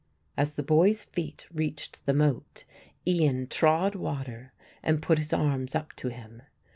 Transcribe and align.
As 0.35 0.55
the 0.55 0.63
boy's 0.63 1.03
feet 1.03 1.47
reached 1.53 2.03
the 2.07 2.13
moat, 2.15 2.63
Ian 3.05 3.45
trod 3.45 3.93
water 3.93 4.51
and 4.81 4.99
put 4.99 5.19
his 5.19 5.31
arms 5.31 5.75
up 5.75 5.93
to 5.97 6.07
him. 6.09 6.41